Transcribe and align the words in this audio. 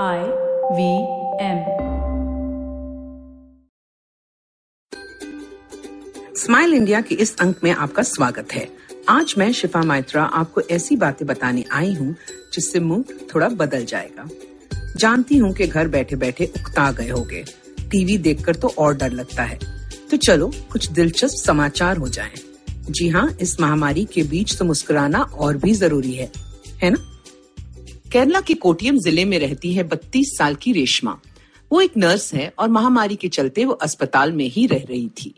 I 0.00 0.18
V 0.72 0.98
M 1.44 1.64
smile 6.36 6.74
India 6.74 7.00
के 7.00 7.14
इस 7.14 7.36
अंक 7.40 7.60
में 7.64 7.70
आपका 7.70 8.02
स्वागत 8.02 8.52
है। 8.52 8.68
आज 9.08 9.34
मैं 9.38 9.52
शिफा 9.52 9.82
माइत्रा 9.82 10.22
आपको 10.22 10.60
ऐसी 10.60 10.96
बातें 10.96 11.26
बताने 11.26 11.64
आई 11.72 11.94
हूँ, 11.94 12.16
जिससे 12.52 12.80
मुँह 12.80 13.04
थोड़ा 13.34 13.48
बदल 13.48 13.84
जाएगा। 13.84 14.28
जानती 14.96 15.36
हूँ 15.36 15.52
कि 15.52 15.66
घर 15.66 15.88
बैठे 15.88 16.16
बैठे 16.16 16.46
उकता 16.46 16.92
गए 16.92 17.08
होगे। 17.08 17.44
टीवी 17.90 18.18
देखकर 18.18 18.54
तो 18.54 18.68
और 18.68 18.96
डर 18.96 19.10
लगता 19.10 19.42
है। 19.42 19.58
तो 20.10 20.16
चलो, 20.16 20.52
कुछ 20.72 20.90
दिलचस्प 20.90 21.44
समाचार 21.46 21.96
हो 21.96 22.08
जाएँ। 22.08 22.34
जी 22.90 23.08
हाँ 23.08 23.36
इस 23.40 23.60
महामारी 23.60 24.04
के 24.04 24.22
बीच 24.22 24.58
तो 24.58 24.64
मुस्कुराना 24.64 25.22
और 25.22 25.56
भी 25.56 25.74
ज़रूरी 25.74 26.12
है। 26.12 26.32
है 26.82 26.90
ना? 26.90 27.11
केरला 28.12 28.40
के 28.40 28.54
कोटियम 28.54 28.96
ज़िले 28.98 29.24
में 29.24 29.38
रहती 29.38 29.72
है 29.72 29.82
बत्तीस 29.82 30.36
साल 30.38 30.54
की 30.54 30.72
रेशमा। 30.72 31.12
वो 31.70 31.80
एक 31.80 31.96
नर्स 31.96 32.32
है 32.34 32.52
और 32.58 32.68
महामारी 32.68 33.14
के 33.16 33.28
चलते 33.28 33.64
वो 33.64 33.72
अस्पताल 33.82 34.32
में 34.32 34.44
ही 34.46 34.66
रह 34.66 34.84
रही 34.88 35.08
थी। 35.18 35.32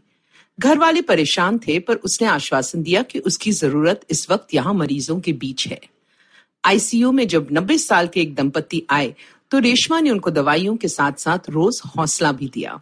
घर 0.58 0.78
वाले 0.78 1.02
परेशान 1.02 1.58
थे, 1.58 1.78
पर 1.78 1.96
उसने 1.96 2.26
आश्वासन 2.28 2.82
दिया 2.82 3.02
कि 3.02 3.18
उसकी 3.20 3.52
ज़रूरत 3.52 4.00
इस 4.10 4.26
वक्त 4.30 4.54
यहाँ 4.54 4.74
मरीजों 4.74 5.18
के 5.20 5.32
बीच 5.34 5.66
है। 5.68 5.80
आईसीयू 6.64 7.12
में 7.12 7.26
जब 7.28 7.48
90 7.52 7.78
साल 7.78 8.08
के 8.08 8.20
एक 8.20 8.34
दंपति 8.34 8.82
आए 8.90 9.14
तो 9.50 9.58
रेशमा 9.58 10.00
ने 10.00 10.10
उनको 10.10 10.30
दवाइयों 10.32 10.76
के 10.76 10.88
साथ 10.88 11.18
साथ 11.18 11.48
रोज 11.50 11.80
हौसला 11.86 12.32
भी 12.32 12.48
दिया। 12.54 12.80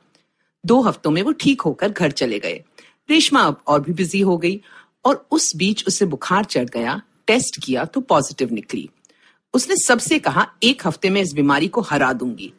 दो 0.64 0.80
हफ्तों 0.82 1.10
में 1.10 1.22
वो 1.22 1.32
ठीक 1.34 1.60
होकर 1.60 1.90
घर 1.90 2.10
चले 2.12 2.38
गए। 2.38 2.62
रेशमा 3.10 3.42
अब 3.42 3.60
और 3.66 3.80
भी 3.80 3.92
बिज़ी 3.92 4.20
हो 4.20 4.36
गई 4.38 4.60
और 5.04 5.26
उस 5.30 5.54
बीच 5.56 5.84
उसे 5.86 6.06
बुखार 6.06 6.44
चढ़ 6.46 6.68
गया, 6.68 7.00
टेस्ट 7.26 7.64
किया 7.64 7.84
तो 7.84 8.00
पॉजिटिव 8.02 8.52
निकली। 8.54 8.88
उसने 9.54 9.76
सबसे 9.76 10.18
कहा, 10.18 10.52
एक 10.62 10.86
हफ़्ते 10.86 11.10
में 11.10 11.20
इस 11.20 11.32
बीमारी 11.32 11.68
को 11.68 11.80
हरा 11.80 12.12
दूँगी। 12.12 12.52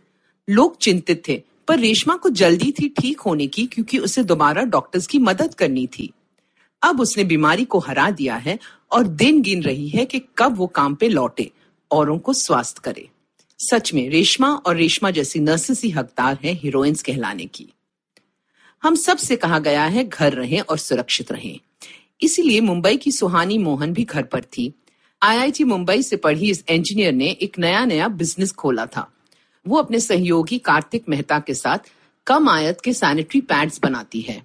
लोग 0.50 0.78
चिंतित 0.78 1.28
थे, 1.28 1.44
पर 1.68 1.80
रेशमा 1.80 2.16
को 2.16 2.30
जल्दी 2.30 2.72
थी 2.72 2.90
ठीक 2.90 3.20
होने 3.20 3.48
की, 3.48 3.66
क्योंकि 3.66 3.98
उसे 3.98 4.24
दोबारा 4.24 4.64
डॉक्टर्स 4.64 5.08
की 5.08 5.20
मदद 5.20 5.54
करनी 5.54 5.88
थी। 5.88 6.14
अब 6.84 7.02
उसने 7.02 7.24
बीमारी 7.24 7.66
को 7.66 7.80
हरा 7.80 8.10
दिया 8.10 8.36
है 8.36 8.60
और 8.92 9.08
दिन 9.08 9.42
गिन 9.42 9.64
रही 9.64 9.90
है 9.90 10.06
कि 10.06 10.22
कब 10.38 10.58
वो 10.58 10.68
काम 10.68 10.96
पे 10.96 11.10
लौटे, 11.10 11.52
औरों 11.92 12.20
को 12.20 12.34
स्वास्थ्य 12.34 12.82
करे। 12.84 13.10
सच 13.60 13.94
में, 13.94 14.10
रेशमा 14.10 14.54
और 14.56 14.76
रेशमा 14.76 15.12
जैसी 15.12 15.40
नर्सेस 15.40 15.84
ही 15.84 15.90
हकदार 15.90 16.38
हैं 16.44 16.54
हीरोइंस 16.54 17.02
कहलाने 17.02 17.46
की। 17.46 17.74
हम 18.84 18.96
सबसे 18.96 19.36
कहा 19.36 19.60
गया 19.60 19.86
है, 19.86 20.04
घर 20.04 20.34
रहें 20.34 20.60
और 20.60 20.78
सुरक्षित 20.78 21.32
रहें। 21.32 21.60
इसीलिए 22.22 22.62
मुंबई 22.62 22.98
की 22.98 23.12
सुहानी 23.12 23.58
मोहन 23.58 23.94
भी 23.94 24.04
घर 24.04 24.24
पर 24.24 24.42
थी। 24.42 24.74
आईआईटी 25.24 25.64
मुंबई 25.64 26.02
से 26.04 26.18
पढ़ी 26.18 26.50
इस 26.52 26.64
इंजीनियर 26.70 27.14
ने 27.14 27.30
एक 27.42 27.58
नया 27.60 27.84
नया 27.86 28.08
बिज़नेस 28.08 28.52
खोला 28.52 28.86
था। 28.86 29.08
वो 29.66 29.78
अपने 29.78 30.00
सहयोगी 30.00 30.58
कार्तिक 30.58 31.04
मेहता 31.10 31.38
के 31.40 31.54
साथ 31.54 31.90
कम 32.28 32.50
आयत 32.50 32.82
के 32.82 32.94
सैनिटरी 32.94 33.42
पैड्स 33.42 33.80
बनाती 33.84 34.22
है। 34.22 34.42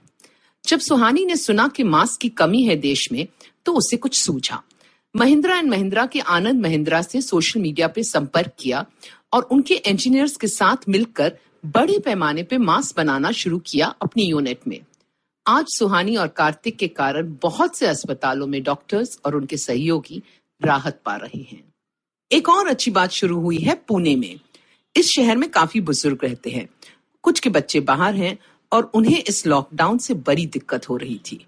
जब 0.64 0.78
सुहानी 0.78 1.24
ने 1.24 1.36
सुना 1.36 1.66
कि 1.68 1.84
मास्क 1.84 2.20
की 2.20 2.28
कमी 2.28 2.62
है 2.62 2.76
देश 2.76 3.06
में 3.12 3.26
तो 3.66 3.72
उसे 3.72 3.96
कुछ 3.96 4.18
सूझा। 4.18 4.62
महिंद्रा 5.14 5.58
एंड 5.58 5.70
महिंद्रा 5.70 6.06
के 6.06 6.20
आनंद 6.20 6.62
महिंद्रा 6.62 7.02
से 7.02 7.22
सोशल 7.22 7.60
मीडिया 7.60 7.88
पे 7.88 8.02
संपर्क 8.02 8.52
किया 8.58 8.86
और 9.32 9.42
उनके 9.42 9.74
इंजीनियर्स 9.74 10.36
के 10.36 10.46
साथ 10.46 10.88
मिलकर 10.88 11.38
बड़े 11.66 11.98
पैमाने 11.98 12.42
पे 12.42 12.58
मास्क 12.60 12.96
बनाना 12.96 13.32
शुरू 13.32 13.58
किया 13.66 13.94
अपनी 14.02 14.30
यूनिट 14.30 14.66
में। 14.68 14.80
आज 15.46 15.64
सुहानी 15.68 16.16
और 16.16 16.28
कार्तिक 16.28 16.76
के 16.76 16.88
कारण 16.88 17.36
बहुत 17.42 17.76
से 17.76 17.86
अस्पतालों 17.86 18.46
में 18.46 18.62
डॉक्टर्स 18.62 19.18
और 19.24 19.36
उनके 19.36 19.56
सहयोगी 19.56 20.22
राहत 20.62 21.00
पा 21.04 21.16
रहे 21.16 21.42
हैं। 21.42 21.72
एक 22.32 22.48
और 22.48 22.68
अच्छी 22.68 22.90
बात 22.90 23.10
शुरू 23.10 23.40
हुई 23.40 23.56
है 23.56 23.74
पुणे 23.88 24.16
में। 24.16 24.40
इस 24.96 25.06
शहर 25.06 25.36
में 25.36 25.50
काफ़ी 25.50 25.80
बुज़ुर्ग 25.80 26.24
रहते 26.24 26.50
हैं। 26.50 26.68
कुछ 27.22 27.40
के 27.40 27.50
बच्चे 27.50 27.80
बाहर 27.80 28.14
हैं 28.14 28.38
और 28.72 28.90
उन्हें 28.94 29.22
इस 29.22 29.46
लॉकडाउन 29.46 29.98
से 29.98 30.14
बड़ी 30.14 30.46
दिक्कत 30.46 30.88
हो 30.88 30.96
रही 30.96 31.20
थी। 31.32 31.46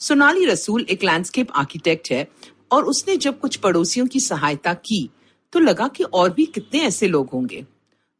सोनाली 0.00 0.44
रसूल 0.44 0.86
एक 0.90 1.04
लैंडस्केप 1.04 1.52
आर्किटेक्ट 1.52 2.10
है 2.10 2.28
और 2.72 2.84
उसने 2.84 3.16
जब 3.16 3.40
कुछ 3.40 3.56
पड़ोसियों 3.56 4.06
की 4.06 4.20
सहायता 4.20 4.74
की 4.74 5.10
तो 5.52 5.60
लगा 5.60 5.88
कि 5.88 6.04
और 6.04 6.32
भी 6.32 6.46
कितने 6.46 6.80
ऐसे 6.80 7.08
लोग 7.08 7.30
होंगे। 7.30 7.66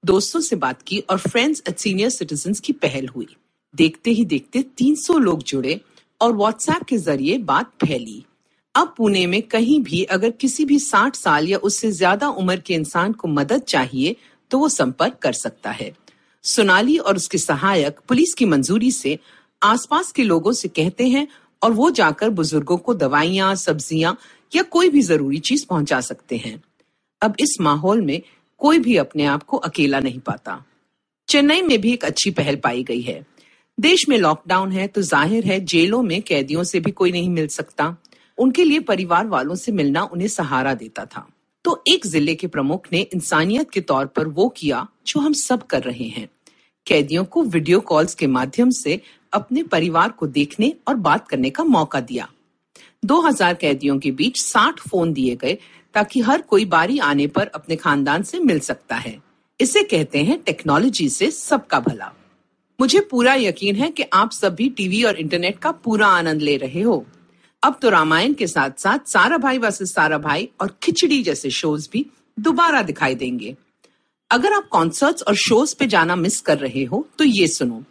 दोस्तों 0.05 0.41
से 0.41 0.57
बात 0.57 0.83
की 0.83 0.99
और 1.01 1.19
फ्रेंड्स 1.19 1.63
एट 1.69 1.79
सीनियर 1.79 2.11
सिटीजन 2.11 2.55
की 2.55 2.73
पहल 2.73 3.09
हुई। 3.09 3.37
देखते 3.75 4.11
ही 4.11 4.25
देखते 4.25 4.63
300 4.63 5.19
लोग 5.19 5.43
जुड़े 5.43 5.81
और 6.21 6.33
व्हाट्सएप 6.33 6.83
के 6.83 6.97
ज़रिए 6.97 7.39
बात 7.39 7.71
फैली। 7.85 8.25
अब 8.81 8.95
पुणे 8.97 9.27
में 9.27 9.41
कहीं 9.43 9.81
भी 9.83 10.03
अगर 10.05 10.31
किसी 10.31 10.65
भी 10.65 10.79
60 10.79 11.17
साल 11.17 11.49
या 11.49 11.59
उससे 11.61 11.91
ज़्यादा 11.93 12.29
उम्र 12.29 12.57
के 12.57 12.75
इंसान 12.75 13.13
को 13.13 13.29
मदद 13.29 13.63
चाहिए 13.63 14.15
तो 14.51 14.59
वो 14.59 14.69
संपर्क 14.69 15.19
कर 15.23 15.33
सकता 15.33 15.71
है। 15.71 15.91
सोनाली 16.45 16.97
और 16.99 17.17
उसके 17.17 17.39
सहायक 17.39 17.99
पुलिस 18.09 18.35
की 18.35 18.45
मंजूरी 18.45 18.91
से 18.93 19.19
आसपास 19.63 20.13
के 20.13 20.23
लोगों 20.23 20.53
से 20.53 20.69
कहते 20.71 21.09
हैं 21.09 21.27
और 21.63 21.73
वो 21.73 21.91
जाकर 21.91 22.31
बुज़ुर्गों 22.31 22.77
को 22.79 22.95
दवाइयाँ, 22.95 23.55
सब्ज़ियाँ 23.57 24.17
या 24.53 24.63
कोई 24.63 24.89
भी 24.89 25.03
ज़रूरी 25.03 25.39
चीज़ 25.41 25.67
पहुँचा 25.67 26.01
सकते 26.01 26.37
हैं। 26.37 26.63
अब 27.23 27.35
इस 27.41 27.57
माहौल 27.61 28.01
में 28.01 28.21
कोई 28.61 28.79
भी 28.79 28.97
अपने 28.97 29.25
आप 29.27 29.43
को 29.43 29.57
अकेला 29.59 30.01
नहीं 30.01 30.21
पाता। 30.21 30.63
चेन्नई 31.29 31.63
में 31.63 31.81
भी 31.81 31.93
एक 31.93 32.05
अच्छी 32.05 32.31
पहल 32.31 32.57
पाई 32.57 32.83
गई 32.83 33.01
है। 33.03 33.25
देश 33.79 34.09
में 34.09 34.19
लॉकडाउन 34.19 34.73
है 34.73 34.87
तो 34.87 35.03
ज़ाहिर 35.03 35.47
है 35.47 35.61
जेलों 35.65 36.03
में 36.03 36.21
कैदियों 36.23 36.65
से 36.65 36.81
भी 36.81 36.91
कोई 36.91 37.13
नहीं 37.13 37.29
मिल 37.31 37.47
सकता। 37.49 37.97
उनके 38.41 38.65
लिए 38.65 38.81
परिवार 38.81 39.27
वालों 39.27 39.55
से 39.55 39.73
मिलना 39.73 40.03
उन्हें 40.03 40.29
सहारा 40.29 40.75
देता 40.75 41.05
था। 41.05 41.29
तो 41.65 41.83
एक 41.89 42.07
ज़िले 42.07 42.35
के 42.35 42.47
प्रमुख 42.47 42.87
ने 42.93 43.01
इंसानियत 43.01 43.71
के 43.71 43.81
तौर 43.81 44.07
पर 44.07 44.27
वो 44.27 44.49
किया 44.49 44.87
जो 45.07 45.21
हम 45.21 45.33
सब 45.33 45.67
कर 45.67 45.83
रहे 45.83 46.05
हैं। 46.05 46.29
कैदियों 46.87 47.25
को 47.25 47.43
वीडियो 47.43 47.81
कॉल्स 47.81 48.15
के 48.15 48.27
माध्यम 48.27 48.71
से 48.71 49.01
अपने 49.33 49.63
परिवार 49.63 50.11
को 50.11 50.27
देखने 50.27 50.75
और 50.89 50.95
बात 50.95 51.29
करने 51.29 51.51
का 51.51 51.65
मौका 51.65 52.01
दिया। 52.01 52.29
2000 53.05 53.55
कैदियों 53.55 53.99
के 53.99 54.11
बीच 54.11 54.41
60 54.41 54.81
फ़ोन 54.81 55.13
दिए 55.13 55.37
गए 55.37 55.59
ताकि 55.95 56.21
हर 56.21 56.41
कोई 56.41 56.65
बारी 56.65 56.99
आने 56.99 57.27
पर 57.27 57.47
अपने 57.47 57.77
खानदान 57.77 58.23
से 58.23 58.39
मिल 58.39 58.61
सकता 58.61 58.97
है। 58.97 59.23
इसे 59.61 59.83
कहते 59.83 60.25
हैं 60.25 60.43
टेक्नोलॉजी 60.43 61.09
से 61.09 61.31
सबका 61.31 61.81
भला। 61.81 62.13
मुझे 62.81 63.01
पूरा 63.01 63.35
यकीन 63.35 63.77
है 63.77 63.91
कि 63.91 64.03
आप 64.13 64.31
सब 64.31 64.55
भी 64.55 64.69
टीवी 64.69 65.03
और 65.03 65.17
इंटरनेट 65.17 65.59
का 65.59 65.71
पूरा 65.71 66.07
आनंद 66.07 66.43
ले 66.43 66.57
रहे 66.57 66.81
हो। 66.81 67.07
अब 67.63 67.79
तो 67.83 67.89
रामायण 67.91 68.35
के 68.35 68.47
साथ 68.47 68.79
साथ 68.79 69.09
सारा 69.09 69.37
भाई 69.39 69.59
वर्सेस 69.59 69.93
सारा 69.95 70.19
भाई 70.19 70.49
और 70.61 70.77
खिचड़ी 70.83 71.23
जैसे 71.23 71.51
शोज़ 71.51 71.89
भी 71.93 72.05
दोबारा 72.39 72.81
दिखाई 72.83 73.15
देंगे। 73.15 73.55
अगर 74.31 74.53
आप 74.53 74.69
कॉन्सर्ट्स 74.69 75.23
और 75.23 75.35
शोज़ 75.37 75.75
पे 75.79 75.87
जाना 75.87 76.17
मिस 76.17 76.41
कर 76.41 76.59
रहे 76.59 76.85
हो 76.85 77.07
तो 77.19 77.25
ये 77.25 77.47
सुनो। 77.49 77.83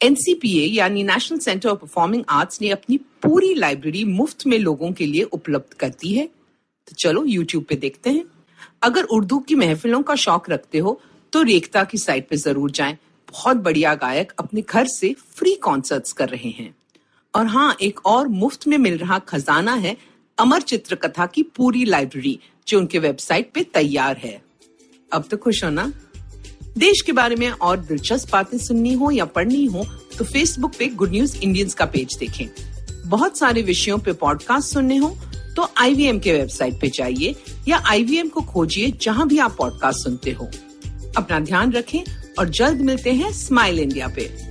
एनसीपीए 0.00 0.66
यानी 0.66 1.02
National 1.04 1.38
Centre 1.38 1.68
of 1.68 1.78
Performing 1.78 2.24
Arts 2.30 2.60
ने 2.62 2.70
अपनी 2.70 2.96
पूरी 3.22 3.54
लाइब्रेरी 3.54 4.04
मुफ़्त 4.06 4.46
में 4.46 4.58
लोगों 4.58 4.92
के 4.92 5.06
लिए 5.06 5.22
उपलब्ध 5.24 5.74
करती 5.74 6.12
है। 6.12 6.26
तो 6.26 6.94
चलो 6.98 7.24
यूट्यूब 7.26 7.64
पे 7.64 7.76
देखते 7.76 8.10
हैं। 8.10 8.24
अगर 8.82 9.04
उर्दू 9.06 9.38
की 9.38 9.54
महफिलों 9.56 10.02
का 10.02 10.14
शौक 10.16 10.50
रखते 10.50 10.78
हो 10.78 11.00
तो 11.32 11.42
रेखता 11.42 11.84
की 11.84 11.98
साइट 11.98 12.28
पे 12.28 12.36
ज़रूर 12.38 12.70
जाएँ। 12.72 12.96
बहुत 13.28 13.56
बढ़िया 13.58 13.94
गायक 13.96 14.32
अपने 14.38 14.62
घर 14.62 14.86
से 14.88 15.14
फ्री 15.30 15.54
कॉन्सर्ट्स 15.62 16.12
कर 16.12 16.28
रहे 16.28 16.50
हैं। 16.50 16.74
और 17.34 17.46
हाँ 17.46 17.76
एक 17.82 18.06
और 18.06 18.28
मुफ़्त 18.28 18.66
में 18.68 18.76
मिल 18.78 18.96
रहा 18.98 19.18
खजाना 19.18 19.74
है 19.74 19.96
अमर 20.38 20.62
चित्र 20.62 20.94
कथा 20.94 21.26
की 21.26 21.42
पूरी 21.42 21.84
लाइब्रेरी, 21.84 22.38
जो 22.68 22.78
उनके 22.78 22.98
वेबसाइट 22.98 23.50
पे 23.54 23.62
तैयार 23.64 24.16
है। 24.16 24.40
अब 25.12 25.24
तो 25.30 25.36
खुश 25.36 25.62
हो 25.64 25.70
ना? 25.70 25.92
देश 26.78 27.00
के 27.00 27.12
बारे 27.12 27.36
में 27.36 27.48
और 27.50 27.76
दिलचस्प 27.78 28.32
बातें 28.32 28.58
सुननी 28.58 28.92
हो 28.92 29.10
या 29.10 29.24
पढ़नी 29.24 29.64
हो 29.64 29.84
तो 30.18 30.24
फेसबुक 30.24 30.72
पे 30.78 30.86
गुड 30.88 31.10
न्यूज़ 31.10 31.36
इंडियंस 31.38 31.74
का 31.74 31.84
पेज 31.84 32.16
देखें। 32.16 32.46
बहुत 33.06 33.38
सारे 33.38 33.62
विषयों 33.62 33.98
पे 33.98 34.12
पॉडकास्ट 34.12 34.72
सुनने 34.74 34.96
हो 34.96 35.16
तो 35.56 35.68
आईवीएम 35.78 36.18
के 36.18 36.32
वेबसाइट 36.32 36.80
पे 36.80 36.88
जाइए 36.88 37.34
या 37.68 37.82
आईवीएम 37.86 38.28
को 38.28 38.40
खोजिए 38.42 38.90
जहाँ 39.02 39.26
भी 39.28 39.38
आप 39.38 39.56
पॉडकास्ट 39.58 40.04
सुनते 40.04 40.30
हो। 40.30 40.50
अपना 41.16 41.40
ध्यान 41.40 41.72
रखें 41.72 42.00
और 42.38 42.48
जल्द 42.48 42.80
मिलते 42.80 43.12
हैं 43.12 43.32
स्माइल 43.32 43.78
इंडिया 43.78 44.08
पे। 44.08 44.49